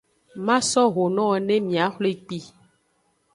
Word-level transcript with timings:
Maso 0.45 0.81
ho 0.93 1.03
nowo 1.15 1.35
ne 1.47 1.55
miaxwle 1.67 2.09
kpi. 2.25 2.39